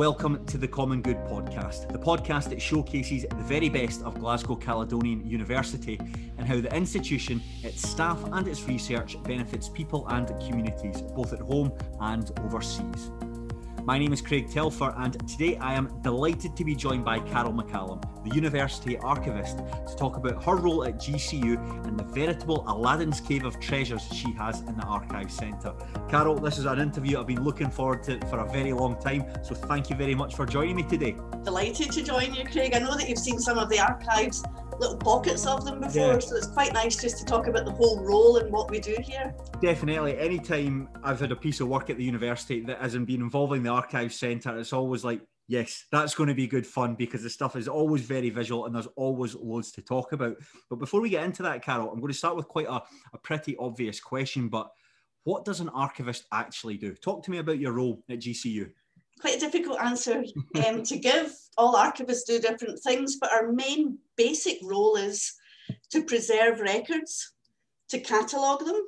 [0.00, 4.56] welcome to the Common Good podcast, the podcast that showcases the very best of Glasgow
[4.56, 6.00] Caledonian University
[6.38, 11.40] and how the institution, its staff, and its research benefits people and communities, both at
[11.40, 11.70] home
[12.00, 13.10] and overseas.
[13.84, 17.52] My name is Craig Telfer, and today I am delighted to be joined by Carol
[17.52, 23.20] McCallum, the University Archivist, to talk about her role at GCU and the veritable Aladdin's
[23.20, 25.72] Cave of treasures she has in the Archive Centre.
[26.08, 29.24] Carol, this is an interview I've been looking forward to for a very long time,
[29.42, 31.16] so thank you very much for joining me today.
[31.42, 32.74] Delighted to join you, Craig.
[32.74, 34.44] I know that you've seen some of the archives
[34.80, 36.18] little pockets of them before, yeah.
[36.18, 38.96] so it's quite nice just to talk about the whole role and what we do
[39.00, 39.34] here.
[39.60, 40.18] Definitely.
[40.18, 43.70] Anytime I've had a piece of work at the university that hasn't been involving the
[43.70, 47.56] archive centre, it's always like, yes, that's going to be good fun because the stuff
[47.56, 50.36] is always very visual and there's always loads to talk about.
[50.70, 53.18] But before we get into that, Carol, I'm going to start with quite a, a
[53.22, 54.70] pretty obvious question, but
[55.24, 56.94] what does an archivist actually do?
[56.94, 58.70] Talk to me about your role at GCU
[59.20, 60.24] quite a difficult answer
[60.66, 61.32] um, to give.
[61.56, 65.34] All archivists do different things, but our main basic role is
[65.92, 67.32] to preserve records,
[67.90, 68.80] to catalogue them,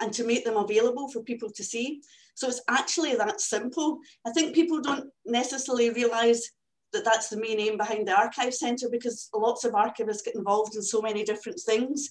[0.00, 2.00] and to make them available for people to see.
[2.34, 3.98] So it's actually that simple.
[4.26, 6.52] I think people don't necessarily realise
[6.92, 10.74] that that's the main aim behind the Archive Centre because lots of archivists get involved
[10.74, 12.10] in so many different things.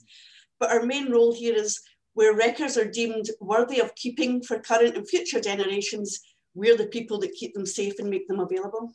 [0.60, 1.80] But our main role here is
[2.14, 6.20] where records are deemed worthy of keeping for current and future generations,
[6.58, 8.92] we're the people that keep them safe and make them available.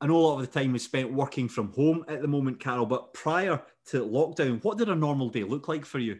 [0.00, 2.60] I know a lot of the time is spent working from home at the moment,
[2.60, 6.18] Carol, but prior to lockdown, what did a normal day look like for you?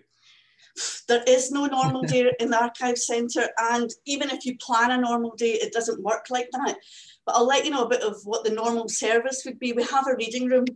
[1.09, 4.99] There is no normal day in the archive centre, and even if you plan a
[4.99, 6.77] normal day, it doesn't work like that.
[7.27, 9.73] But I'll let you know a bit of what the normal service would be.
[9.73, 10.67] We have a reading room,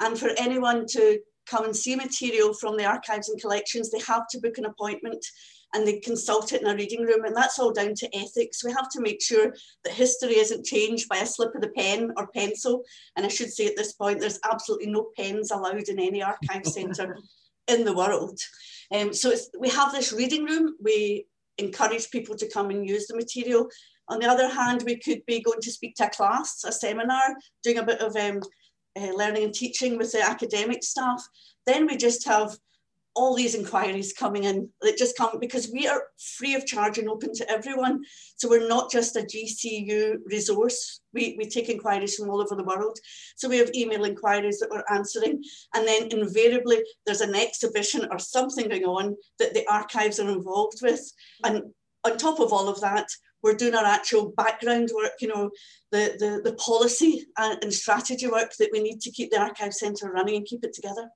[0.00, 4.26] and for anyone to come and see material from the archives and collections, they have
[4.30, 5.24] to book an appointment
[5.74, 7.24] and they consult it in a reading room.
[7.24, 8.64] And that's all down to ethics.
[8.64, 12.12] We have to make sure that history isn't changed by a slip of the pen
[12.16, 12.82] or pencil.
[13.16, 16.66] And I should say at this point, there's absolutely no pens allowed in any archive
[16.66, 17.16] centre
[17.68, 18.38] in the world.
[18.92, 20.76] Um, so we have this reading room.
[20.80, 21.26] We
[21.58, 23.68] encourage people to come and use the material.
[24.08, 27.22] On the other hand, we could be going to speak to a class, a seminar,
[27.62, 28.40] doing a bit of um,
[28.96, 31.22] uh, learning and teaching with the academic staff.
[31.66, 32.56] Then we just have
[33.14, 36.04] all these inquiries coming in that just come because we are
[36.36, 38.02] free of charge and open to everyone.
[38.36, 41.00] So we're not just a GCU resource.
[41.12, 42.98] We, we take inquiries from all over the world.
[43.36, 45.42] So we have email inquiries that we're answering.
[45.74, 50.80] And then invariably there's an exhibition or something going on that the archives are involved
[50.80, 51.00] with.
[51.44, 51.62] And
[52.04, 53.08] on top of all of that,
[53.42, 55.50] we're doing our actual background work, you know,
[55.90, 59.74] the, the, the policy and, and strategy work that we need to keep the archive
[59.74, 61.10] centre running and keep it together.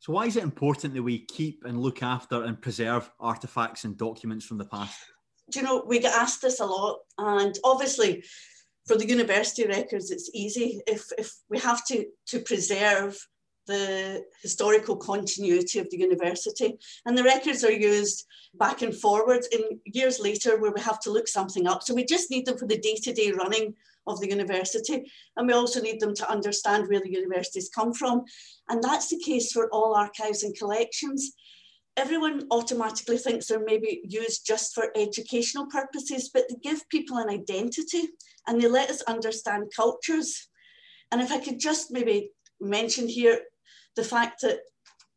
[0.00, 3.98] So, why is it important that we keep and look after and preserve artifacts and
[3.98, 4.98] documents from the past?
[5.50, 8.24] Do you know, we get asked this a lot, and obviously,
[8.86, 10.80] for the university records, it's easy.
[10.86, 13.18] If, if we have to, to preserve
[13.66, 16.76] the historical continuity of the university.
[17.06, 21.10] And the records are used back and forward in years later where we have to
[21.10, 21.82] look something up.
[21.82, 23.74] So we just need them for the day to day running
[24.06, 25.10] of the university.
[25.36, 28.22] And we also need them to understand where the universities come from.
[28.68, 31.32] And that's the case for all archives and collections.
[31.96, 37.28] Everyone automatically thinks they're maybe used just for educational purposes, but they give people an
[37.28, 38.08] identity
[38.46, 40.48] and they let us understand cultures.
[41.12, 43.40] And if I could just maybe mention here
[43.96, 44.60] the fact that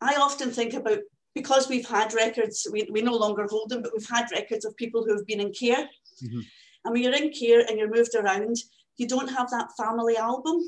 [0.02, 1.00] I often think about
[1.36, 4.76] because we've had records, we, we no longer hold them, but we've had records of
[4.76, 5.90] people who have been in care.
[6.24, 6.42] Mm-hmm.
[6.86, 8.58] And when you're in care and you're moved around,
[8.98, 10.62] you don't have that family album.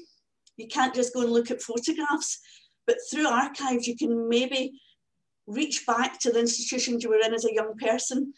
[0.57, 2.39] You can't just go and look at photographs.
[2.87, 4.79] But through archives, you can maybe
[5.47, 8.33] reach back to the institutions you were in as a young person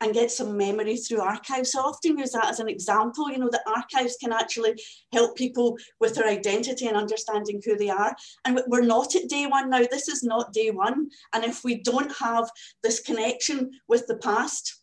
[0.00, 1.72] and get some memory through archives.
[1.72, 4.80] So I often use that as an example, you know, that archives can actually
[5.12, 8.16] help people with their identity and understanding who they are.
[8.46, 11.10] And we're not at day one now, this is not day one.
[11.34, 12.50] And if we don't have
[12.82, 14.79] this connection with the past,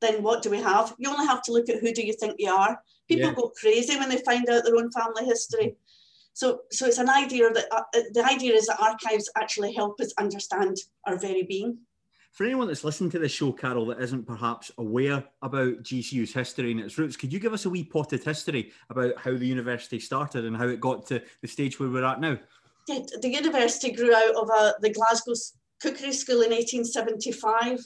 [0.00, 0.94] then what do we have?
[0.98, 2.80] You only have to look at who do you think you are.
[3.08, 3.34] People yeah.
[3.34, 5.76] go crazy when they find out their own family history.
[6.32, 7.82] So, so it's an idea that uh,
[8.12, 10.76] the idea is that archives actually help us understand
[11.06, 11.78] our very being.
[12.32, 16.70] For anyone that's listening to this show, Carol, that isn't perhaps aware about GCU's history
[16.70, 19.98] and its roots, could you give us a wee potted history about how the university
[19.98, 22.38] started and how it got to the stage where we're at now?
[22.86, 25.34] Yeah, the university grew out of uh, the Glasgow
[25.82, 27.84] Cookery School in 1875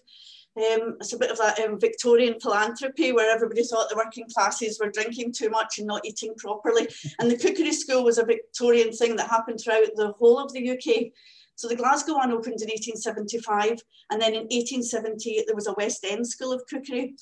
[0.56, 4.78] um, it's a bit of that um, Victorian philanthropy where everybody thought the working classes
[4.78, 6.88] were drinking too much and not eating properly.
[7.18, 10.70] And the cookery school was a Victorian thing that happened throughout the whole of the
[10.70, 11.12] UK.
[11.56, 13.78] So the Glasgow one opened in 1875,
[14.10, 17.14] and then in 1878 there was a West End School of Cookery.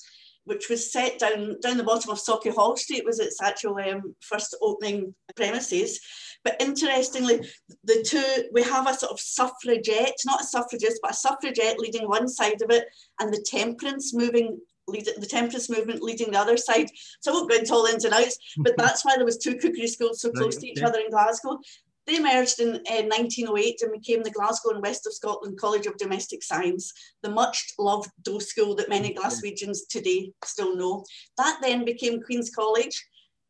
[0.45, 4.15] Which was set down down the bottom of Sauchiehall Hall Street, was its actual um,
[4.21, 5.99] first opening premises.
[6.43, 7.47] But interestingly,
[7.83, 12.07] the two we have a sort of suffragette, not a suffragist, but a suffragette leading
[12.07, 12.85] one side of it,
[13.19, 16.87] and the temperance moving lead, the temperance movement leading the other side.
[17.21, 19.55] So I won't go into all ins and outs, but that's why there was two
[19.55, 21.59] cookery schools so close right, to each other in Glasgow.
[22.05, 25.97] They emerged in uh, 1908 and became the Glasgow and West of Scotland College of
[25.97, 26.91] Domestic Science,
[27.21, 31.05] the much loved Dough School that many Glaswegians today still know.
[31.37, 33.05] That then became Queen's College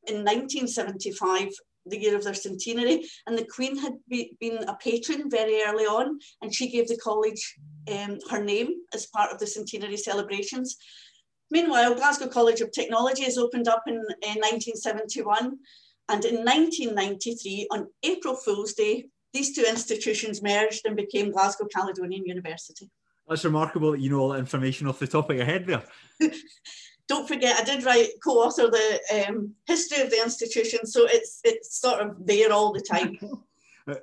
[0.08, 1.50] in 1975
[1.86, 5.84] the year of their centenary, and the Queen had be, been a patron very early
[5.84, 7.56] on, and she gave the college
[7.92, 10.78] um, her name as part of the centenary celebrations.
[11.52, 15.58] Meanwhile, Glasgow College of Technology has opened up in, in 1971,
[16.10, 22.26] and in 1993, on April Fool's Day, these two institutions merged and became Glasgow Caledonian
[22.26, 22.90] University.
[23.28, 25.84] That's remarkable that you know all that information off the top of your head there.
[27.08, 31.80] Don't forget, I did write co-author the um, history of the institution, so it's it's
[31.80, 33.18] sort of there all the time.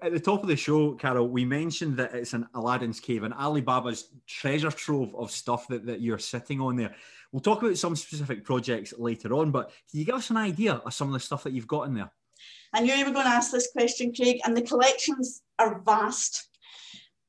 [0.02, 3.32] At the top of the show, Carol, we mentioned that it's an Aladdin's cave, and
[3.32, 6.94] Alibaba's treasure trove of stuff that, that you're sitting on there.
[7.32, 10.74] We'll talk about some specific projects later on, but can you give us an idea
[10.74, 12.10] of some of the stuff that you've got in there?
[12.72, 16.48] I knew you were going to ask this question, Craig, and the collections are vast.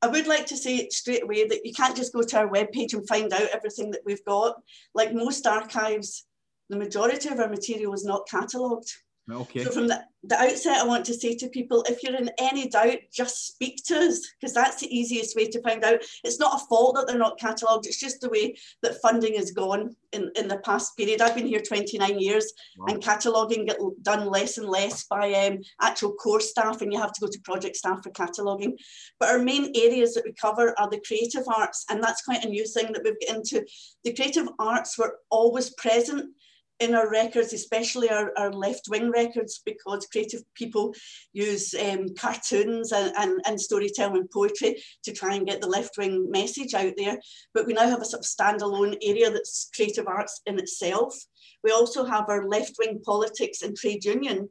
[0.01, 2.93] I would like to say straight away that you can't just go to our webpage
[2.93, 4.55] and find out everything that we've got.
[4.95, 6.25] Like most archives,
[6.69, 8.91] the majority of our material is not catalogued.
[9.29, 9.63] Okay.
[9.63, 12.67] So from the, the outset, I want to say to people, if you're in any
[12.67, 16.01] doubt, just speak to us because that's the easiest way to find out.
[16.23, 17.85] It's not a fault that they're not catalogued.
[17.85, 21.21] It's just the way that funding has gone in, in the past period.
[21.21, 22.87] I've been here 29 years wow.
[22.87, 27.13] and cataloguing get done less and less by um, actual core staff and you have
[27.13, 28.77] to go to project staff for cataloguing.
[29.19, 32.49] But our main areas that we cover are the creative arts and that's quite a
[32.49, 33.65] new thing that we've got into.
[34.03, 36.31] The creative arts were always present
[36.81, 40.93] in our records, especially our, our left wing records, because creative people
[41.31, 46.29] use um, cartoons and, and, and storytelling poetry to try and get the left wing
[46.31, 47.19] message out there.
[47.53, 51.15] But we now have a sort of standalone area that's creative arts in itself.
[51.63, 54.49] We also have our left wing politics and trade union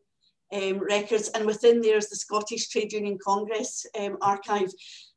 [0.52, 4.68] um, records, and within there is the Scottish Trade Union Congress um, archive.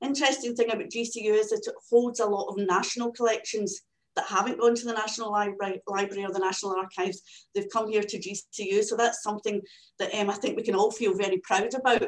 [0.02, 3.82] Interesting thing about GCU is that it holds a lot of national collections
[4.16, 7.22] that haven't gone to the National Library, or the National Archives.
[7.54, 8.84] They've come here to GCU.
[8.84, 9.62] So that's something
[10.00, 12.06] that um, I think we can all feel very proud about.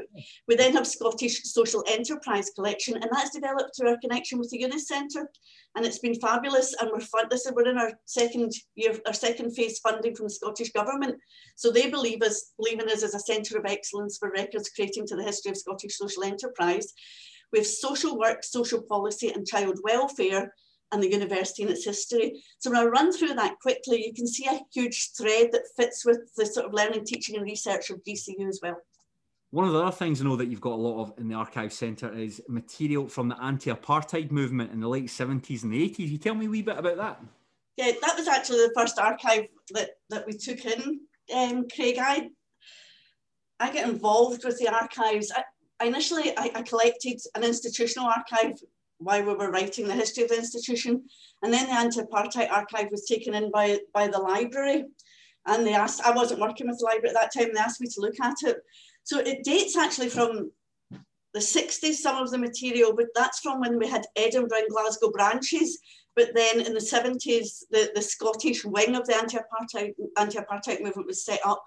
[0.48, 4.60] We then have Scottish Social Enterprise Collection, and that's developed through our connection with the
[4.60, 5.30] Yunus Centre.
[5.76, 6.74] And it's been fabulous.
[6.80, 10.28] And we're fun- this is we're in our second year, our second phase funding from
[10.28, 11.16] the Scottish Government.
[11.56, 15.08] So they believe us, believe in us as a centre of excellence for records creating
[15.08, 16.94] to the history of Scottish social enterprise.
[17.52, 20.54] We have social work, social policy, and child welfare
[20.92, 22.42] and the university and its history.
[22.60, 26.06] So when I run through that quickly, you can see a huge thread that fits
[26.06, 28.78] with the sort of learning, teaching and research of GCU as well.
[29.52, 31.36] One of the other things I know that you've got a lot of in the
[31.36, 36.10] archive centre is material from the anti-apartheid movement in the late 70s and the 80s.
[36.10, 37.22] You tell me a wee bit about that.
[37.78, 41.00] Yeah, that was actually the first archive that, that we took in,
[41.34, 41.98] um, Craig.
[42.00, 42.30] I,
[43.60, 45.32] I get involved with the archives.
[45.34, 48.60] I, initially, I, I collected an institutional archive
[48.98, 51.04] why we were writing the history of the institution.
[51.44, 54.86] And then the anti-apartheid archive was taken in by, by the library.
[55.46, 57.88] And they asked, I wasn't working with the library at that time, they asked me
[57.88, 58.58] to look at it.
[59.04, 60.52] So it dates actually from
[61.34, 65.12] the 60s, some of the material, but that's from when we had Edinburgh and Glasgow
[65.12, 65.80] branches.
[66.16, 71.26] But then in the 70s, the, the Scottish wing of the anti-apartheid, anti-apartheid movement was
[71.26, 71.64] set up.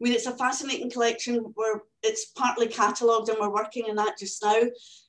[0.00, 4.18] I mean, it's a fascinating collection where it's partly catalogued and we're working in that
[4.18, 4.62] just now.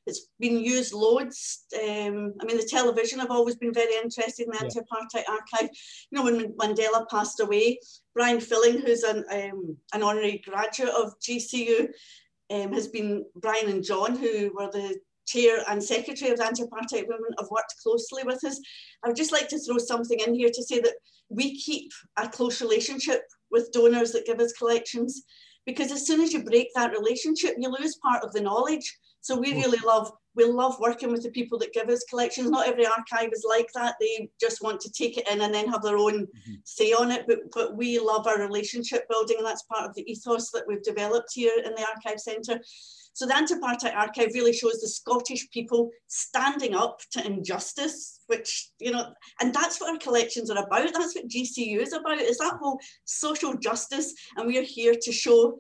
[0.06, 1.66] It's been used loads.
[1.76, 5.70] Um, I mean, the television have always been very interested in the anti-apartheid archive.
[6.12, 7.80] You know, when Mandela passed away,
[8.14, 11.90] Brian Filling, who's an, um, an honorary graduate of GCU,
[12.52, 17.10] um, has been Brian and John, who were the chair and secretary of the anti-apartheid
[17.10, 18.60] movement, have worked closely with us.
[19.04, 20.94] I would just like to throw something in here to say that
[21.30, 25.24] we keep a close relationship with donors that give us collections
[25.66, 28.98] because as soon as you break that relationship, you lose part of the knowledge.
[29.22, 29.64] So we mm.
[29.64, 32.50] really love we love working with the people that give us collections.
[32.50, 33.96] Not every archive is like that.
[34.00, 36.54] They just want to take it in and then have their own mm-hmm.
[36.64, 37.26] say on it.
[37.28, 40.84] But but we love our relationship building, and that's part of the ethos that we've
[40.84, 42.60] developed here in the Archive Centre.
[43.16, 48.92] So the Anti-Apartheid Archive really shows the Scottish people standing up to injustice, which, you
[48.92, 50.92] know, and that's what our collections are about.
[50.94, 54.14] That's what GCU is about, is that whole social justice.
[54.36, 55.60] And we are here to show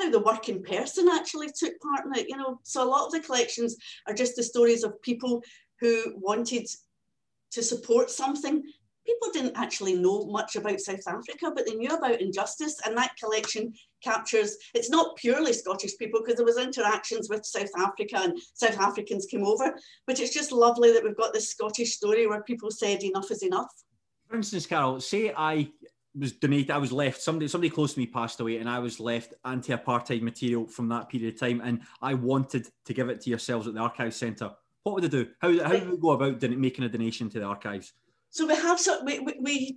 [0.00, 2.60] how the working person actually took part in it, you know.
[2.62, 3.76] So a lot of the collections
[4.06, 5.42] are just the stories of people
[5.80, 6.66] who wanted
[7.52, 8.62] to support something
[9.10, 12.78] people didn't actually know much about South Africa, but they knew about injustice.
[12.84, 17.70] And that collection captures, it's not purely Scottish people because there was interactions with South
[17.78, 19.74] Africa and South Africans came over,
[20.06, 23.42] but it's just lovely that we've got this Scottish story where people said enough is
[23.42, 23.72] enough.
[24.28, 25.68] For instance, Carol, say I
[26.18, 28.98] was donated, I was left, somebody somebody close to me passed away and I was
[28.98, 33.30] left anti-apartheid material from that period of time and I wanted to give it to
[33.30, 34.50] yourselves at the Archives Centre.
[34.82, 35.28] What would I do?
[35.40, 37.92] How, how do we go about making a donation to the archives?
[38.30, 39.76] So we have so we, we, we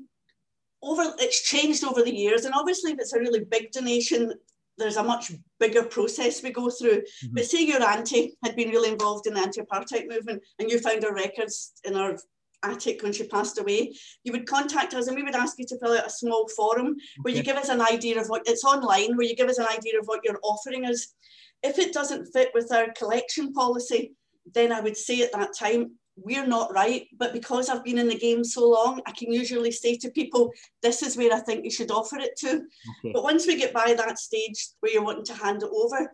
[0.82, 4.34] over it's changed over the years, and obviously if it's a really big donation,
[4.78, 7.02] there's a much bigger process we go through.
[7.02, 7.34] Mm-hmm.
[7.34, 11.04] But say your auntie had been really involved in the anti-apartheid movement, and you found
[11.04, 12.18] her records in our
[12.63, 13.93] attic when she passed away,
[14.24, 16.96] you would contact us and we would ask you to fill out a small form
[17.22, 17.38] where okay.
[17.38, 20.00] you give us an idea of what it's online, where you give us an idea
[20.00, 21.13] of what you're offering us.
[21.62, 24.13] If it doesn't fit with our collection policy,
[24.53, 27.08] then I would say at that time, we're not right.
[27.17, 30.51] But because I've been in the game so long, I can usually say to people,
[30.82, 32.50] this is where I think you should offer it to.
[32.50, 33.12] Okay.
[33.13, 36.12] But once we get by that stage where you're wanting to hand it over,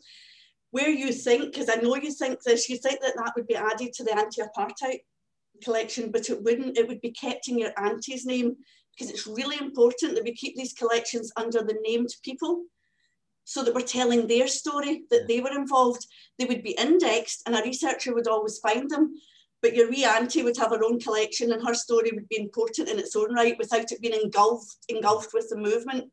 [0.72, 3.56] where you think, because I know you think this, you think that that would be
[3.56, 5.00] added to the anti apartheid
[5.64, 6.78] collection, but it wouldn't.
[6.78, 8.56] It would be kept in your auntie's name
[8.92, 12.64] because it's really important that we keep these collections under the named people
[13.46, 16.06] so that we're telling their story, that they were involved.
[16.38, 19.16] They would be indexed and a researcher would always find them.
[19.62, 22.90] But your wee auntie would have her own collection and her story would be important
[22.90, 26.12] in its own right without it being engulfed, engulfed with the movement.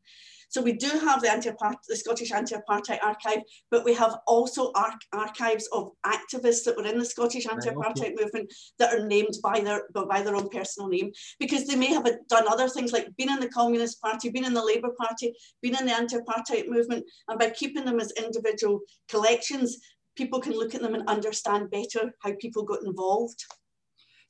[0.49, 1.51] So we do have the, anti
[1.87, 6.97] the Scottish Anti-Apartheid Archive, but we have also ar- archives of activists that were in
[6.97, 8.15] the Scottish Anti-Apartheid okay.
[8.17, 12.07] movement that are named by their by their own personal name because they may have
[12.29, 15.77] done other things like been in the Communist Party, been in the Labour Party, been
[15.77, 19.77] in the Anti-Apartheid movement, and by keeping them as individual collections,
[20.15, 23.43] people can look at them and understand better how people got involved.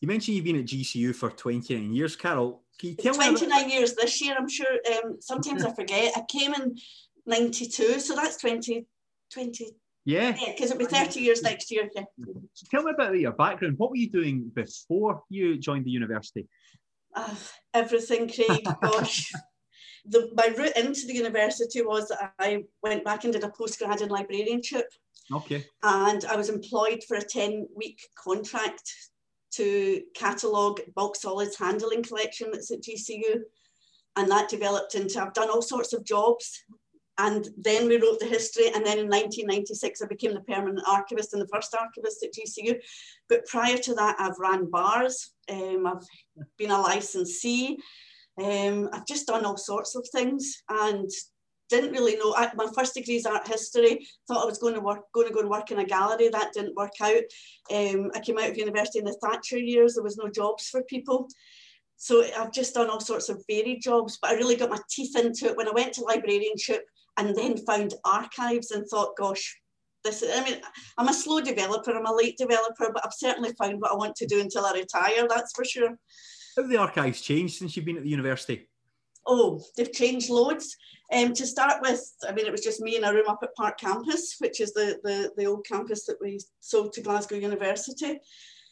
[0.02, 2.64] You mentioned you've been at GCU for 29 years, Carol.
[2.80, 4.68] Can you tell 29 me years this year, I'm sure.
[4.92, 6.14] Um, sometimes I forget.
[6.16, 6.78] I came in
[7.26, 8.86] 92, so that's 20,
[9.34, 9.76] 20
[10.08, 10.34] yeah.
[10.40, 11.90] Yeah, because it'll be 30 years next year.
[11.94, 12.04] Yeah.
[12.54, 13.78] So tell me about your background.
[13.78, 16.48] What were you doing before you joined the university?
[17.14, 17.36] Uh,
[17.74, 18.66] everything, Craig.
[18.82, 19.34] Gosh.
[20.06, 24.02] The, my route into the university was that I went back and did a postgrad
[24.02, 24.86] in librarianship.
[25.30, 25.66] Okay.
[25.84, 28.90] And I was employed for a 10 week contract
[29.58, 33.42] to catalogue bulk solids handling collection that's at GCU.
[34.16, 36.64] And that developed into, I've done all sorts of jobs.
[37.20, 38.68] And then we wrote the history.
[38.68, 42.80] And then in 1996, I became the permanent archivist and the first archivist at GCU.
[43.30, 45.32] But prior to that, I've ran bars.
[45.50, 46.06] Um, I've
[46.58, 47.78] been a licensee.
[48.42, 50.64] Um, I've just done all sorts of things.
[50.70, 51.10] And
[51.70, 52.34] didn't really know.
[52.36, 54.08] I, my first degree is art history.
[54.28, 56.30] Thought I was going to work, going to go and work in a gallery.
[56.30, 57.24] That didn't work out.
[57.72, 59.96] Um, I came out of university in the Thatcher years.
[59.96, 61.28] There was no jobs for people.
[61.98, 65.18] So I've just done all sorts of varied jobs, but I really got my teeth
[65.18, 66.86] into it when I went to librarianship
[67.18, 69.60] and then found archives and thought, gosh,
[70.04, 70.62] this is, I mean,
[71.00, 74.16] I'm a slow developer, I'm a late developer, but I've certainly found what I want
[74.18, 75.98] to do until I retire, that's for sure.
[76.56, 78.70] How have the archives changed since you've been at the university?
[79.28, 80.76] Oh, they've changed loads.
[81.14, 83.56] Um, to start with, I mean, it was just me in a room up at
[83.56, 88.20] Park Campus, which is the, the, the old campus that we sold to Glasgow University.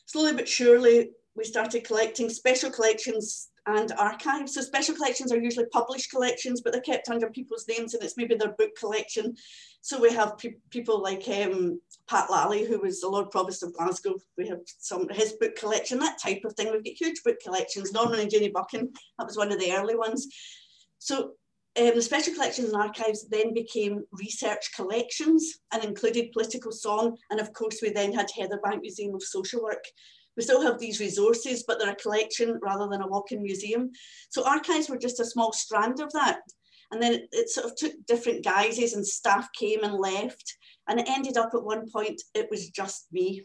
[0.05, 4.53] Slowly but surely, we started collecting special collections and archives.
[4.53, 8.17] So special collections are usually published collections, but they're kept under people's names and it's
[8.17, 9.35] maybe their book collection.
[9.81, 13.73] So we have pe people like um, Pat Lally, who was the Lord Provost of
[13.73, 14.15] Glasgow.
[14.37, 16.71] We have some his book collection, that type of thing.
[16.71, 17.91] We've got huge book collections.
[17.91, 20.27] Norman and Janey Buchan, that was one of the early ones.
[20.99, 21.33] So
[21.77, 27.17] um, the special collections and archives then became research collections and included political song.
[27.31, 29.83] And of course, we then had Heatherbank Museum of Social Work.
[30.35, 33.91] We still have these resources, but they're a collection rather than a walk-in museum.
[34.29, 36.39] So archives were just a small strand of that.
[36.91, 40.55] And then it, it sort of took different guises and staff came and left.
[40.87, 43.43] And it ended up at one point, it was just me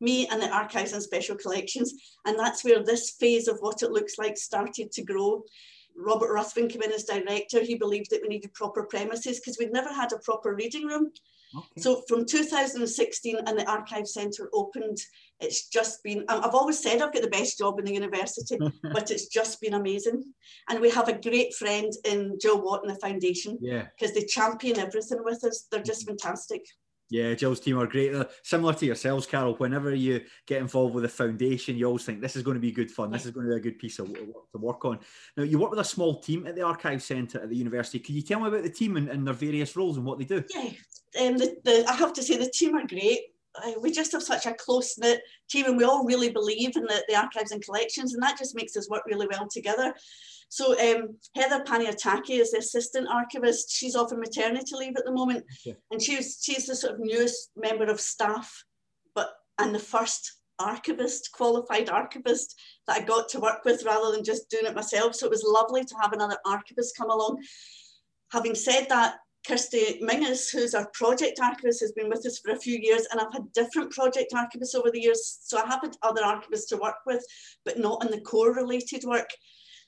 [0.00, 1.94] me and the archives and special collections.
[2.26, 5.44] And that's where this phase of what it looks like started to grow.
[5.96, 7.62] Robert Ruthven came in as director.
[7.62, 11.10] He believed that we needed proper premises because we'd never had a proper reading room.
[11.56, 11.80] Okay.
[11.80, 14.98] So from 2016 and the Archive Centre opened,
[15.40, 19.10] it's just been, I've always said I've got the best job in the university, but
[19.10, 20.24] it's just been amazing.
[20.68, 23.86] And we have a great friend in Jill Watt and the Foundation yeah.
[23.98, 25.66] because they champion everything with us.
[25.70, 26.16] They're just mm-hmm.
[26.16, 26.64] fantastic.
[27.10, 28.12] Yeah, Jill's team are great.
[28.12, 29.54] They're similar to yourselves, Carol.
[29.56, 32.70] Whenever you get involved with a foundation, you always think this is going to be
[32.70, 33.10] good fun.
[33.10, 35.00] This is going to be a good piece of work to work on.
[35.36, 37.98] Now, you work with a small team at the Archive Centre at the university.
[37.98, 40.24] Can you tell me about the team and, and their various roles and what they
[40.24, 40.44] do?
[40.54, 40.70] Yeah,
[41.20, 43.20] um, the, the, I have to say the team are great.
[43.56, 46.84] uh, we just have such a close knit team and we all really believe in
[46.84, 49.94] the, the archives and collections and that just makes us work really well together.
[50.50, 53.72] So um, Heather Paniataki is the assistant archivist.
[53.72, 55.44] She's off on maternity leave at the moment
[55.90, 58.64] and she's, she's the sort of newest member of staff
[59.14, 62.54] but and the first archivist, qualified archivist
[62.86, 65.14] that I got to work with rather than just doing it myself.
[65.14, 67.42] So it was lovely to have another archivist come along.
[68.32, 69.16] Having said that,
[69.46, 73.20] Kirsty Mingus, who's our project archivist, has been with us for a few years, and
[73.20, 75.38] I've had different project archivists over the years.
[75.42, 77.24] So I have had other archivists to work with,
[77.64, 79.30] but not in the core related work.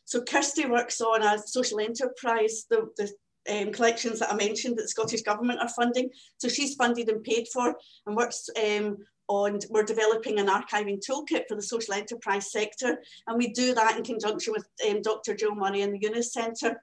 [0.04, 3.10] So Kirsty works on a social enterprise, the, the
[3.50, 6.10] um, collections that I mentioned that the Scottish Government are funding.
[6.38, 7.74] So she's funded and paid for
[8.06, 12.98] and works um, on, we're developing an archiving toolkit for the social enterprise sector.
[13.26, 15.34] And we do that in conjunction with um, Dr.
[15.34, 16.82] Jill Murray and the Yunus Centre.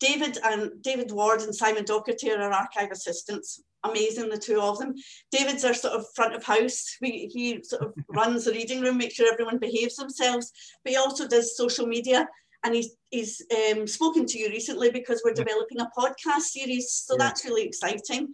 [0.00, 3.60] David and David Ward and Simon Docherty are our archive assistants.
[3.84, 4.94] Amazing, the two of them.
[5.30, 6.96] David's our sort of front of house.
[7.00, 10.52] We, he sort of runs the reading room, makes sure everyone behaves themselves,
[10.84, 12.26] but he also does social media.
[12.64, 13.40] And he's, he's
[13.70, 15.44] um, spoken to you recently because we're yeah.
[15.44, 16.92] developing a podcast series.
[16.92, 17.24] So yeah.
[17.24, 18.32] that's really exciting.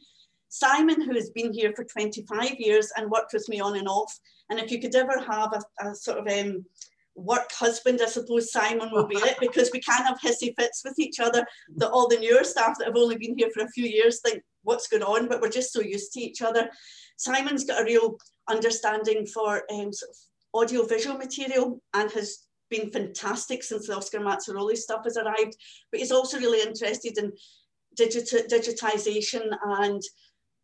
[0.49, 4.19] Simon, who has been here for 25 years and worked with me on and off.
[4.51, 6.65] And if you could ever have a, a sort of um,
[7.17, 10.99] work husband, I suppose Simon will be it because we can have hissy fits with
[10.99, 13.87] each other that all the newer staff that have only been here for a few
[13.87, 16.69] years think what's going on, but we're just so used to each other.
[17.17, 18.17] Simon's got a real
[18.49, 20.17] understanding for um, sort of
[20.55, 25.57] audio visual material and has been fantastic since the Oscar Marzaroli stuff has arrived,
[25.91, 27.33] but he's also really interested in
[27.97, 30.03] digit- digitization and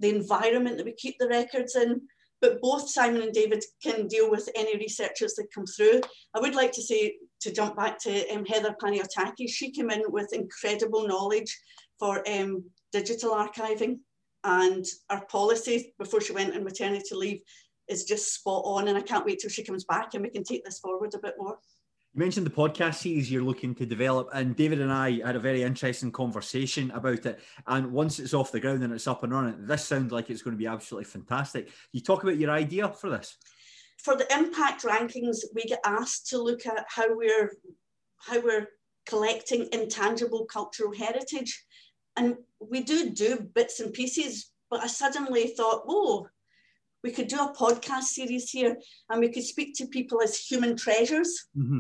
[0.01, 2.01] the environment that we keep the records in
[2.41, 6.01] but both Simon and David can deal with any researchers that come through.
[6.35, 10.03] I would like to say, to jump back to um, Heather Paniotaki, she came in
[10.09, 11.59] with incredible knowledge
[11.99, 13.99] for um, digital archiving
[14.45, 17.41] and our policy before she went on maternity leave
[17.89, 20.45] is just spot on and I can't wait till she comes back and we can
[20.45, 21.59] take this forward a bit more.
[22.13, 25.41] You mentioned the podcast series you're looking to develop, and David and I had a
[25.41, 27.39] very interesting conversation about it.
[27.69, 30.43] And once it's off the ground and it's up and running, this sounds like it's
[30.43, 31.71] going to be absolutely fantastic.
[31.93, 33.37] You talk about your idea for this.
[34.03, 37.53] For the impact rankings, we get asked to look at how we're
[38.19, 38.67] how we're
[39.07, 41.65] collecting intangible cultural heritage,
[42.17, 44.51] and we do do bits and pieces.
[44.69, 46.27] But I suddenly thought, oh,
[47.05, 48.77] we could do a podcast series here,
[49.09, 51.47] and we could speak to people as human treasures.
[51.57, 51.79] Mm-hmm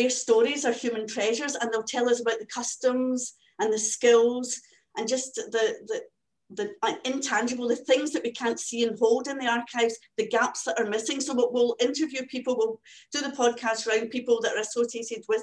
[0.00, 4.58] their stories are human treasures and they'll tell us about the customs and the skills
[4.96, 6.02] and just the, the,
[6.54, 10.64] the intangible, the things that we can't see and hold in the archives, the gaps
[10.64, 11.20] that are missing.
[11.20, 12.80] So we'll, we'll interview people, we'll
[13.12, 15.42] do the podcast around people that are associated with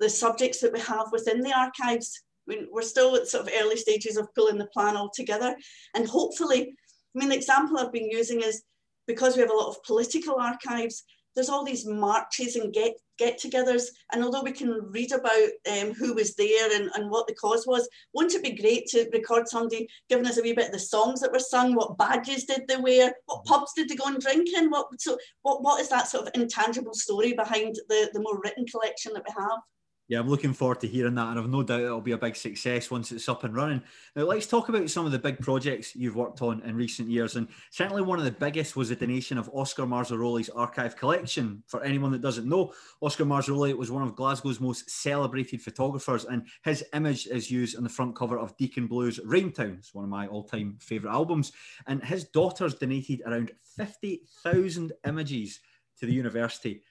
[0.00, 2.20] the subjects that we have within the archives.
[2.48, 5.54] I mean, we're still at sort of early stages of pulling the plan all together.
[5.94, 6.74] And hopefully,
[7.14, 8.64] I mean, the example I've been using is
[9.06, 11.04] because we have a lot of political archives,
[11.34, 16.14] there's all these marches and get get-togethers, and although we can read about um, who
[16.14, 19.88] was there and, and what the cause was, wouldn't it be great to record somebody
[20.08, 22.76] giving us a wee bit of the songs that were sung, what badges did they
[22.76, 26.08] wear, what pubs did they go and drink in, what so what what is that
[26.08, 29.60] sort of intangible story behind the the more written collection that we have?
[30.06, 32.36] Yeah, I'm looking forward to hearing that, and I've no doubt it'll be a big
[32.36, 33.80] success once it's up and running.
[34.14, 37.36] Now, let's talk about some of the big projects you've worked on in recent years,
[37.36, 41.62] and certainly one of the biggest was the donation of Oscar Marzaroli's archive collection.
[41.68, 46.46] For anyone that doesn't know, Oscar Marzaroli was one of Glasgow's most celebrated photographers, and
[46.64, 49.78] his image is used on the front cover of Deacon Blue's Raintown.
[49.78, 51.50] It's one of my all-time favourite albums,
[51.86, 55.60] and his daughters donated around fifty thousand images
[55.98, 56.82] to the university.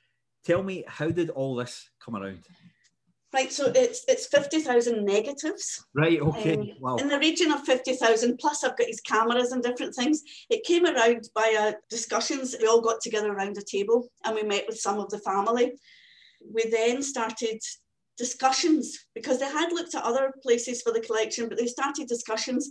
[0.44, 2.40] Tell me, how did all this come around?
[3.34, 5.84] Right, so it's it's fifty thousand negatives.
[5.96, 6.22] Right.
[6.22, 6.56] Okay.
[6.56, 6.96] Um, wow.
[6.98, 8.38] In the region of fifty thousand.
[8.38, 10.22] Plus, I've got his cameras and different things.
[10.52, 12.56] It came around by uh, discussions.
[12.62, 15.74] We all got together around a table and we met with some of the family.
[16.54, 17.60] We then started
[18.18, 22.70] discussions because they had looked at other places for the collection, but they started discussions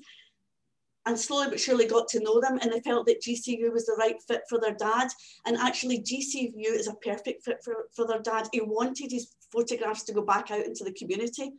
[1.06, 3.96] and slowly but surely got to know them and they felt that GCU was the
[3.98, 5.08] right fit for their dad.
[5.46, 8.48] And actually GCU is a perfect fit for, for their dad.
[8.52, 11.52] He wanted his photographs to go back out into the community.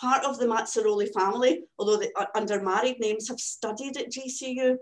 [0.00, 4.76] Part of the Marzaroli family, although they are under married names, have studied at GCU.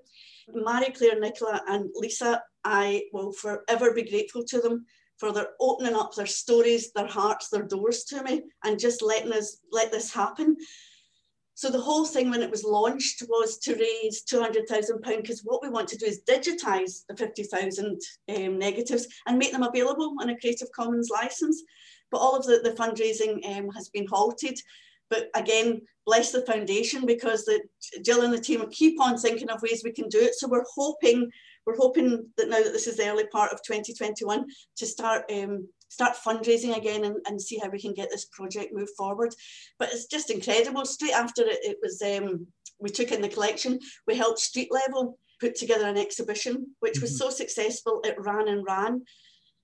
[0.55, 4.85] Marie Claire, Nicola and Lisa, I will forever be grateful to them
[5.19, 9.33] for their opening up their stories, their hearts, their doors to me and just letting
[9.33, 10.57] us let this happen.
[11.57, 15.71] So the whole thing when it was launched was to raise £200,000 because what we
[15.71, 20.39] want to do is digitise the 50,000 um, negatives and make them available on a
[20.39, 21.63] Creative Commons license.
[22.11, 24.61] But all of the, the fundraising um, has been halted.
[25.09, 27.63] But again, bless the foundation because the,
[28.05, 30.35] Jill and the team keep on thinking of ways we can do it.
[30.35, 31.31] So we're hoping
[31.67, 35.67] we're hoping that now that this is the early part of 2021 to start um,
[35.89, 39.35] start fundraising again and, and see how we can get this project moved forward.
[39.79, 40.85] But it's just incredible.
[40.85, 42.47] Straight after it, it was um,
[42.81, 47.03] we took in the collection, we helped street level put together an exhibition, which mm-hmm.
[47.03, 49.03] was so successful it ran and ran.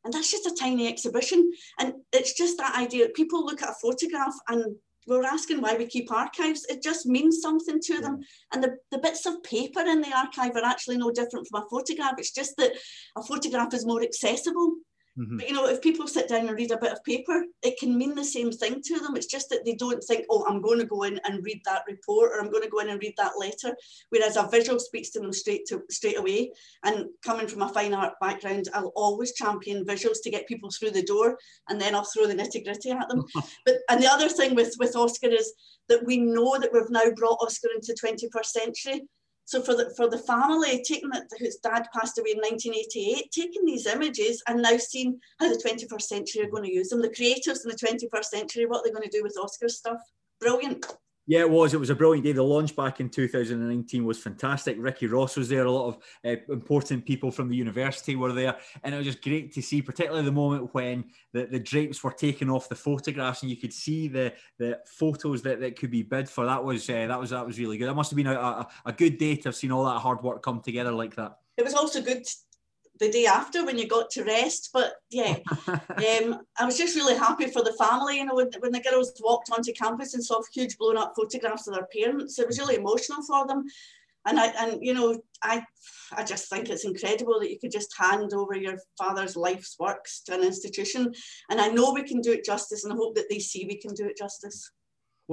[0.04, 1.52] And that's just a tiny exhibition.
[1.78, 3.08] And it's just that idea.
[3.10, 6.64] People look at a photograph and we're asking why we keep archives.
[6.68, 8.20] It just means something to them.
[8.52, 11.68] And the, the bits of paper in the archive are actually no different from a
[11.68, 12.14] photograph.
[12.18, 12.72] It's just that
[13.16, 14.76] a photograph is more accessible.
[15.18, 15.36] Mm-hmm.
[15.36, 17.96] But you know, if people sit down and read a bit of paper, it can
[17.96, 19.14] mean the same thing to them.
[19.14, 21.82] It's just that they don't think, oh, I'm going to go in and read that
[21.86, 23.76] report or I'm going to go in and read that letter.
[24.08, 26.52] Whereas a visual speaks to them straight to straight away.
[26.82, 30.92] And coming from a fine art background, I'll always champion visuals to get people through
[30.92, 31.36] the door
[31.68, 33.24] and then I'll throw the nitty-gritty at them.
[33.66, 35.52] but and the other thing with, with Oscar is
[35.88, 39.02] that we know that we've now brought Oscar into 21st century
[39.44, 43.64] so for the for the family, taking that whose dad passed away in 1988, taking
[43.64, 47.08] these images and now seeing how the 21st century are going to use them, the
[47.08, 50.00] creatives in the 21st century, what they're going to do with Oscar stuff.
[50.40, 50.86] Brilliant.
[51.32, 51.72] Yeah, it was.
[51.72, 52.32] It was a brilliant day.
[52.32, 54.76] The launch back in 2019 was fantastic.
[54.78, 55.64] Ricky Ross was there.
[55.64, 59.22] A lot of uh, important people from the university were there, and it was just
[59.22, 63.40] great to see, particularly the moment when the, the drapes were taken off the photographs,
[63.40, 66.44] and you could see the the photos that, that could be bid for.
[66.44, 67.88] That was uh, that was that was really good.
[67.88, 70.22] That must have been a, a, a good day to have seen all that hard
[70.22, 71.38] work come together like that.
[71.56, 72.26] It was also good
[73.00, 74.70] the day after when you got to rest.
[74.72, 75.36] But yeah,
[75.68, 78.18] um, I was just really happy for the family.
[78.18, 81.66] You know, when, when the girls walked onto campus and saw huge blown up photographs
[81.66, 83.64] of their parents, it was really emotional for them.
[84.24, 85.64] And I and you know, I
[86.12, 90.22] I just think it's incredible that you could just hand over your father's life's works
[90.24, 91.12] to an institution.
[91.50, 93.78] And I know we can do it justice, and I hope that they see we
[93.78, 94.70] can do it justice.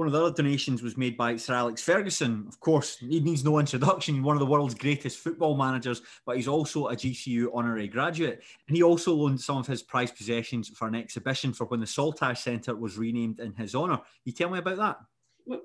[0.00, 2.46] One of the other donations was made by Sir Alex Ferguson.
[2.48, 4.22] Of course, he needs no introduction.
[4.22, 8.42] One of the world's greatest football managers, but he's also a GCU honorary graduate.
[8.66, 11.86] And he also loaned some of his prized possessions for an exhibition for when the
[11.86, 13.98] Saltire Centre was renamed in his honour.
[13.98, 15.00] Can you tell me about that?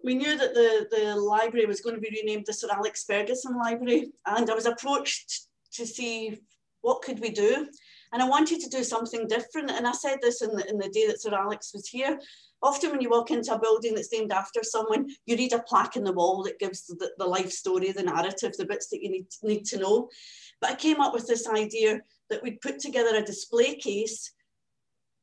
[0.04, 3.56] we knew that the, the library was going to be renamed the Sir Alex Ferguson
[3.56, 5.43] Library, and I was approached
[5.76, 6.41] to see
[6.82, 7.69] what could we do.
[8.15, 9.69] And I wanted to do something different.
[9.69, 12.17] And I said this in the, in the day that Sir Alex was here
[12.62, 15.97] often when you walk into a building that's named after someone, you read a plaque
[15.97, 19.10] in the wall that gives the, the life story, the narrative, the bits that you
[19.10, 20.10] need, need to know.
[20.62, 21.99] But I came up with this idea
[22.30, 24.32] that we'd put together a display case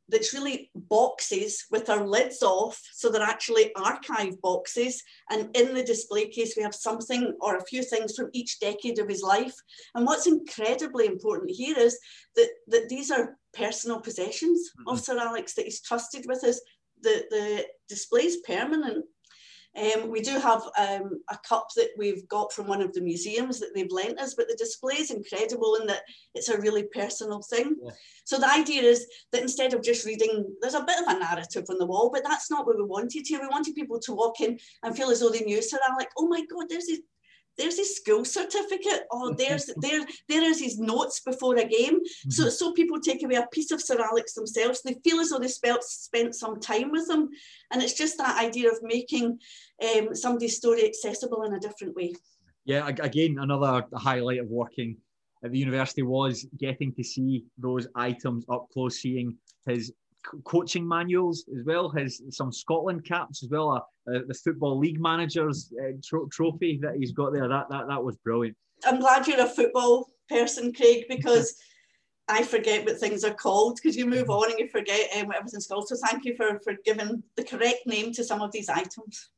[0.08, 2.80] that's really boxes with our lids off.
[2.92, 5.02] So they're actually archive boxes.
[5.30, 8.98] And in the display case, we have something or a few things from each decade
[8.98, 9.54] of his life.
[9.94, 11.98] And what's incredibly important here is
[12.36, 14.90] that, that these are personal possessions mm-hmm.
[14.90, 16.60] of Sir Alex that he's trusted with us
[17.02, 19.04] the, the display is permanent.
[19.74, 23.58] Um, we do have um, a cup that we've got from one of the museums
[23.60, 26.02] that they've lent us, but the display is incredible in that
[26.34, 27.76] it's a really personal thing.
[27.82, 27.90] Yeah.
[28.24, 31.64] So the idea is that instead of just reading, there's a bit of a narrative
[31.70, 33.40] on the wall, but that's not what we wanted here.
[33.40, 36.10] We wanted people to walk in and feel as though they knew Sir Alec.
[36.18, 37.00] Oh my God, there's this
[37.58, 39.04] there's his school certificate.
[39.10, 42.00] Oh, there's there there is his notes before a game.
[42.00, 42.30] Mm-hmm.
[42.30, 44.82] So so people take away a piece of Sir Alex themselves.
[44.82, 47.28] They feel as though they spent spent some time with him,
[47.72, 49.38] and it's just that idea of making
[49.82, 52.12] um, somebody's story accessible in a different way.
[52.64, 54.96] Yeah, again, another highlight of working
[55.44, 59.36] at the university was getting to see those items up close, seeing
[59.66, 59.92] his
[60.44, 65.00] coaching manuals as well, his some Scotland caps as well, uh, uh, the football league
[65.00, 67.48] managers uh, tro- trophy that he's got there.
[67.48, 68.56] That that that was brilliant.
[68.84, 71.54] I'm glad you're a football person, Craig, because.
[72.28, 75.36] I forget what things are called because you move on and you forget um, what
[75.36, 75.88] everything's called.
[75.88, 79.28] So thank you for, for giving the correct name to some of these items.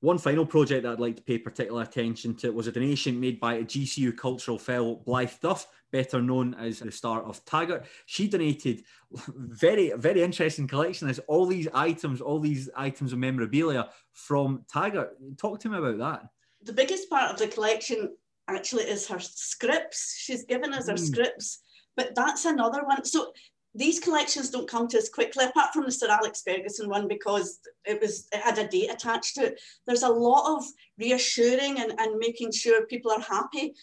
[0.00, 3.38] One final project that I'd like to pay particular attention to was a donation made
[3.38, 7.86] by a GCU cultural fellow, Blythe Duff, better known as the star of Taggart.
[8.06, 8.82] She donated
[9.28, 11.08] very, very interesting collection.
[11.08, 15.16] Is all these items, all these items of memorabilia from Taggart.
[15.36, 16.22] Talk to me about that.
[16.62, 18.14] The biggest part of the collection
[18.48, 20.16] actually is her scripts.
[20.18, 21.04] She's given us her hmm.
[21.04, 21.60] scripts,
[21.96, 23.04] but that's another one.
[23.04, 23.32] So
[23.74, 27.60] these collections don't come to us quickly, apart from the Sir Alex Ferguson one, because
[27.84, 29.60] it was it had a date attached to it.
[29.86, 30.64] There's a lot of
[30.98, 33.74] reassuring and, and making sure people are happy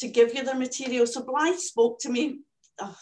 [0.00, 1.06] to give you their material.
[1.06, 2.40] So Blythe spoke to me.
[2.80, 2.96] Oh,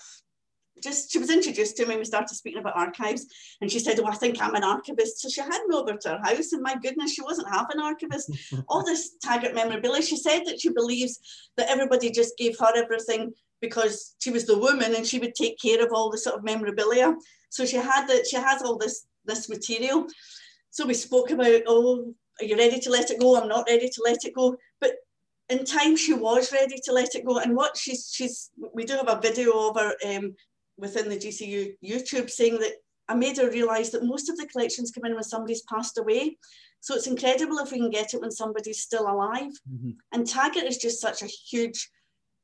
[0.83, 3.27] just she was introduced to me and we started speaking about archives
[3.61, 6.09] and she said oh I think I'm an archivist so she had me over to
[6.11, 8.31] her house and my goodness she wasn't half an archivist
[8.69, 11.19] all this Taggart memorabilia she said that she believes
[11.57, 15.59] that everybody just gave her everything because she was the woman and she would take
[15.61, 17.15] care of all the sort of memorabilia.
[17.51, 20.07] So she had that she has all this this material.
[20.71, 23.37] So we spoke about, oh, are you ready to let it go?
[23.41, 24.57] I'm not ready to let it go.
[25.49, 27.39] In time, she was ready to let it go.
[27.39, 30.35] And what she's, she's we do have a video of her um,
[30.77, 32.73] within the GCU YouTube saying that
[33.09, 36.37] I made her realise that most of the collections come in when somebody's passed away.
[36.81, 39.53] So it's incredible if we can get it when somebody's still alive.
[39.71, 39.91] Mm-hmm.
[40.13, 41.91] And Taggart is just such a huge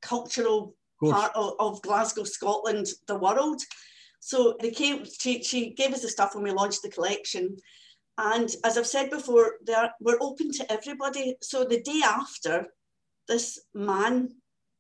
[0.02, 3.60] cultural of part of, of, Glasgow, Scotland, the world.
[4.20, 7.56] So they came, she, she gave us the stuff when we launched the collection.
[8.16, 9.56] And as I've said before,
[10.00, 11.36] we're open to everybody.
[11.42, 12.68] So the day after,
[13.28, 14.30] this man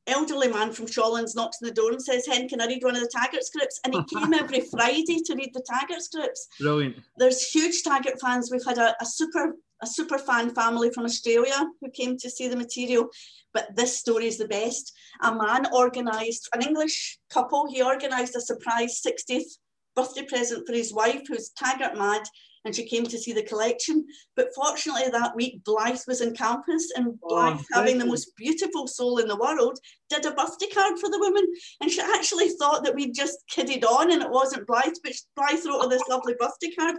[0.06, 2.94] elderly man from Shawlands knocks on the door and says, Hen, can I read one
[2.94, 3.80] of the Taggart scripts?
[3.84, 6.48] And he came every Friday to read the Taggart scripts.
[6.60, 6.96] Brilliant.
[7.16, 8.50] There's huge Taggart fans.
[8.50, 12.48] We've had a, a super a super fan family from Australia who came to see
[12.48, 13.08] the material.
[13.52, 14.92] But this story is the best.
[15.22, 19.58] A man organised, an English couple, he organised a surprise 60th
[19.94, 22.22] birthday present for his wife, who's Taggart mad,
[22.64, 24.06] and she came to see the collection.
[24.36, 28.34] But fortunately, that week, Blythe was in campus, and oh, Blythe, oh, having the most
[28.36, 31.44] beautiful soul in the world, did a birthday card for the woman.
[31.80, 35.64] And she actually thought that we'd just kidded on and it wasn't Blythe, but Blythe
[35.66, 36.96] wrote her this lovely birthday card.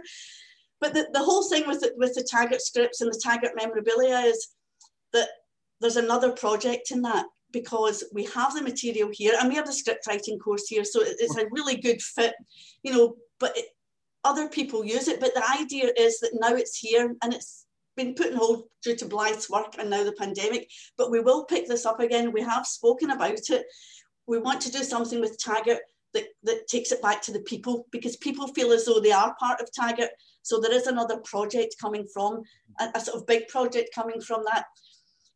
[0.80, 4.18] But the, the whole thing with the, with the Taggart scripts and the Taggart memorabilia
[4.18, 4.48] is
[5.12, 5.28] that
[5.80, 9.72] there's another project in that because we have the material here and we have the
[9.72, 12.34] script writing course here so it's a really good fit
[12.82, 13.66] you know but it,
[14.26, 15.20] other people use it.
[15.20, 18.96] But the idea is that now it's here and it's been put on hold due
[18.96, 20.68] to Blythe's work and now the pandemic.
[20.98, 22.32] But we will pick this up again.
[22.32, 23.64] We have spoken about it.
[24.26, 25.80] We want to do something with Taggart
[26.14, 29.36] that, that takes it back to the people because people feel as though they are
[29.38, 30.10] part of Taggart.
[30.42, 32.42] So there is another project coming from,
[32.80, 34.64] a, a sort of big project coming from that.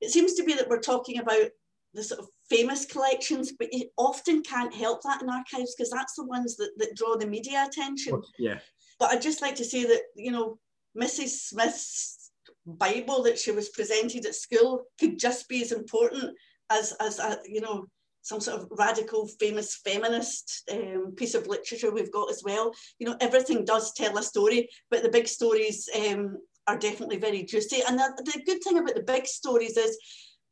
[0.00, 1.48] It seems to be that we're talking about
[1.94, 6.14] the sort of famous collections, but you often can't help that in archives because that's
[6.14, 8.22] the ones that, that draw the media attention.
[8.38, 8.59] Yeah.
[9.01, 10.59] But I'd just like to say that, you know,
[10.97, 11.31] Mrs.
[11.49, 12.31] Smith's
[12.67, 16.37] Bible that she was presented at school could just be as important
[16.71, 17.87] as, as a, you know,
[18.23, 22.73] some sort of radical, famous feminist um, piece of literature we've got as well.
[22.99, 26.37] You know, everything does tell a story, but the big stories um,
[26.67, 27.83] are definitely very juicy.
[27.89, 29.97] And the, the good thing about the big stories is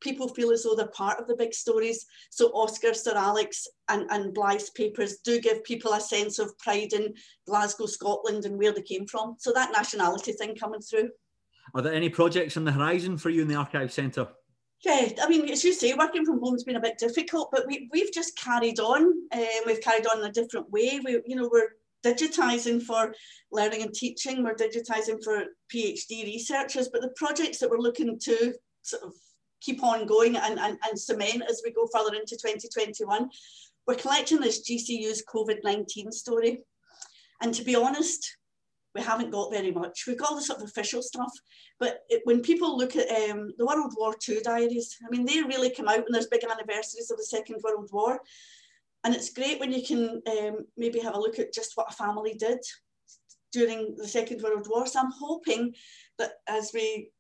[0.01, 2.07] people feel as though they're part of the big stories.
[2.31, 6.93] So Oscar, Sir Alex and, and Blythe's papers do give people a sense of pride
[6.93, 7.15] in
[7.47, 9.37] Glasgow, Scotland and where they came from.
[9.39, 11.11] So that nationality thing coming through.
[11.75, 14.29] Are there any projects on the horizon for you in the Archive Centre?
[14.85, 17.67] Yeah, I mean, as you say, working from home has been a bit difficult, but
[17.67, 19.03] we, we've just carried on.
[19.33, 21.01] Um, we've carried on in a different way.
[21.05, 21.71] We, you know, we're
[22.05, 23.13] digitising for
[23.51, 24.45] learning and teaching.
[24.45, 29.15] We're digitising for PhD researchers, but the projects that we're looking to sort of
[29.61, 33.29] keep on going and, and, and cement as we go further into 2021.
[33.87, 36.63] We're collecting this GCU's COVID-19 story.
[37.41, 38.37] And to be honest,
[38.95, 40.05] we haven't got very much.
[40.07, 41.33] We've got all the sort of official stuff,
[41.79, 45.43] but it, when people look at um, the World War II diaries, I mean, they
[45.43, 48.21] really come out when there's big anniversaries of the Second World War.
[49.05, 51.95] And it's great when you can um, maybe have a look at just what a
[51.95, 52.59] family did
[53.53, 54.87] during the Second World War.
[54.87, 55.75] So I'm hoping
[56.19, 57.11] that as we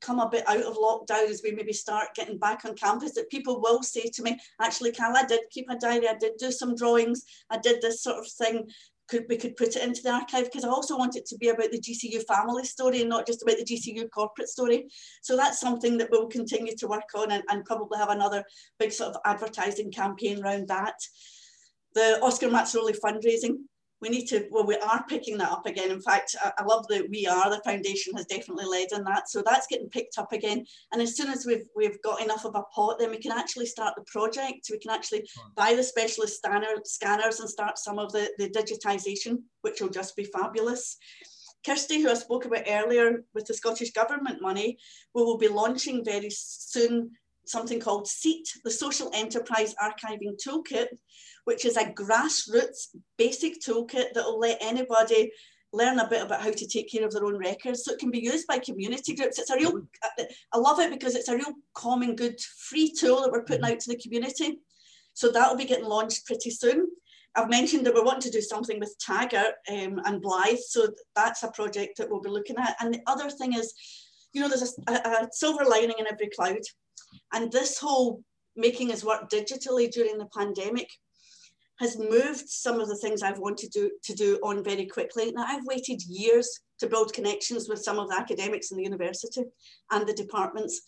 [0.00, 3.30] come a bit out of lockdown as we maybe start getting back on campus that
[3.30, 6.50] people will say to me actually Cal I did keep a diary I did do
[6.50, 8.68] some drawings I did this sort of thing.
[9.08, 10.46] Could we could put it into the archive.
[10.46, 13.40] Because I also want it to be about the GCU family story and not just
[13.40, 14.88] about the GCU corporate story.
[15.22, 18.42] So that's something that we'll continue to work on and, and probably have another
[18.80, 20.96] big sort of advertising campaign around that.
[21.94, 23.58] The Oscar Marzaroli fundraising
[24.00, 25.90] we need to, well, we are picking that up again.
[25.90, 29.28] In fact, I, I, love that we are, the foundation has definitely led on that.
[29.28, 30.64] So that's getting picked up again.
[30.92, 33.66] And as soon as we've, we've got enough of a pot, then we can actually
[33.66, 34.68] start the project.
[34.70, 39.38] We can actually buy the specialist scanner, scanners and start some of the, the digitization,
[39.62, 40.98] which will just be fabulous.
[41.64, 44.78] Kirsty, who I spoke about earlier with the Scottish Government money,
[45.14, 47.10] we will be launching very soon
[47.46, 50.88] something called SEAT, the Social Enterprise Archiving Toolkit,
[51.44, 55.30] which is a grassroots basic toolkit that will let anybody
[55.72, 57.84] learn a bit about how to take care of their own records.
[57.84, 59.38] So it can be used by community groups.
[59.38, 59.82] It's a real,
[60.52, 63.72] I love it because it's a real common good free tool that we're putting mm-hmm.
[63.72, 64.58] out to the community.
[65.14, 66.88] So that will be getting launched pretty soon.
[67.36, 70.58] I've mentioned that we're wanting to do something with Taggart um, and Blythe.
[70.58, 72.76] So that's a project that we'll be looking at.
[72.80, 73.74] And the other thing is,
[74.32, 76.60] you know, there's a, a silver lining in every cloud.
[77.32, 78.22] And this whole
[78.56, 80.88] making us work digitally during the pandemic
[81.78, 85.30] has moved some of the things I've wanted to do, to do on very quickly.
[85.32, 89.42] Now, I've waited years to build connections with some of the academics in the university
[89.90, 90.80] and the departments.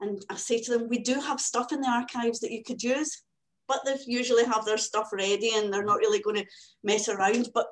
[0.00, 2.82] And I say to them, we do have stuff in the archives that you could
[2.82, 3.22] use,
[3.68, 6.46] but they usually have their stuff ready and they're not really going to
[6.82, 7.50] mess around.
[7.54, 7.66] But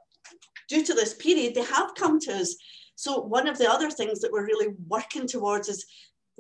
[0.68, 2.54] due to this period, they have come to us
[3.00, 5.86] So one of the other things that we're really working towards is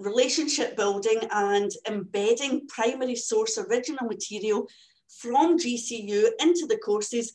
[0.00, 4.66] relationship building and embedding primary source original material
[5.08, 7.32] from GCU into the courses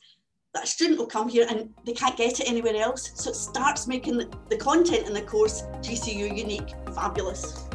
[0.54, 3.12] that a student will come here and they can't get it anywhere else.
[3.16, 7.68] So it starts making the content in the course GCU unique, fabulous.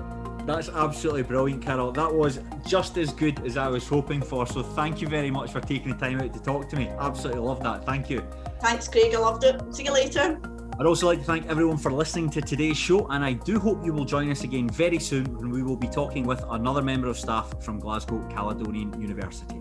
[0.46, 1.92] That's absolutely brilliant, Carol.
[1.92, 4.46] That was just as good as I was hoping for.
[4.46, 6.88] So thank you very much for taking the time out to talk to me.
[6.98, 7.84] Absolutely love that.
[7.84, 8.26] Thank you.
[8.60, 9.14] Thanks, Craig.
[9.14, 9.62] I loved it.
[9.74, 10.40] See you later.
[10.78, 13.84] I'd also like to thank everyone for listening to today's show, and I do hope
[13.84, 17.08] you will join us again very soon when we will be talking with another member
[17.08, 19.56] of staff from Glasgow Caledonian University.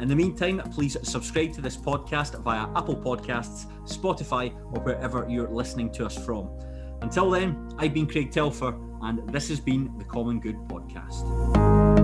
[0.00, 5.48] In the meantime, please subscribe to this podcast via Apple Podcasts, Spotify, or wherever you're
[5.48, 6.50] listening to us from.
[7.00, 11.97] Until then, I've been Craig Telfer, and this has been the Common Good Podcast.